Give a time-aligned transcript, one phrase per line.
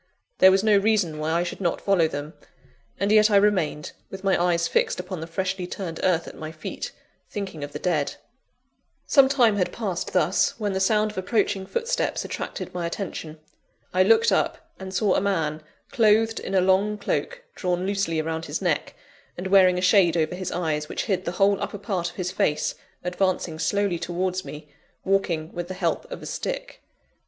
[0.39, 2.33] There was no reason why I should not follow them;
[2.99, 6.51] and yet I remained, with my eyes fixed upon the freshly turned earth at my
[6.51, 6.91] feet,
[7.29, 8.15] thinking of the dead.
[9.05, 13.39] Some time had passed thus, when the sound of approaching footsteps attracted my attention.
[13.93, 15.61] I looked up, and saw a man,
[15.91, 18.95] clothed in a long cloak drawn loosely around his neck,
[19.37, 22.31] and wearing a shade over his eyes, which hid the whole upper part of his
[22.31, 22.73] face,
[23.03, 24.67] advancing slowly towards me,
[25.05, 26.81] walking with the help of a stick.